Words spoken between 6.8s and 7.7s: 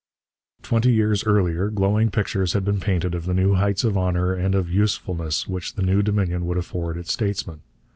its statesmen.